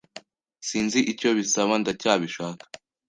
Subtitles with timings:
[0.67, 1.73] Sinzi icyo bisaba.
[1.81, 2.63] Ndacyabishaka.